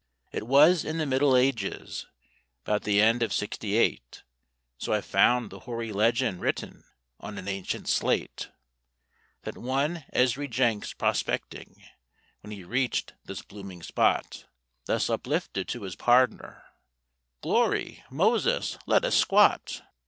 It 0.31 0.47
was 0.47 0.83
in 0.83 0.97
the 0.97 1.05
Middle 1.05 1.37
Ages—'bout 1.37 2.81
the 2.81 2.99
end 2.99 3.21
of 3.21 3.31
Sixty 3.31 3.75
eight, 3.75 4.23
So 4.79 4.93
I 4.93 4.99
found 4.99 5.51
the 5.51 5.59
hoary 5.59 5.91
legend 5.93 6.41
written 6.41 6.85
on 7.19 7.37
an 7.37 7.47
ancient 7.47 7.87
slate— 7.87 8.49
That 9.43 9.59
one 9.59 10.05
Ezry 10.11 10.49
Jenks 10.49 10.93
prospecting, 10.93 11.83
when 12.39 12.49
he 12.49 12.63
reached 12.63 13.13
this 13.25 13.43
blooming 13.43 13.83
spot, 13.83 14.45
Thus 14.85 15.07
uplifted 15.07 15.67
to 15.67 15.83
his 15.83 15.95
pardner: 15.95 16.63
"Glory! 17.43 18.03
Moses, 18.09 18.79
let 18.87 19.05
us 19.05 19.13
squat!" 19.15 19.83